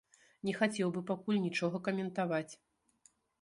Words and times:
Не 0.47 0.53
хацеў 0.59 0.93
бы 0.95 1.03
пакуль 1.11 1.39
нічога 1.43 1.83
каментаваць. 1.89 2.53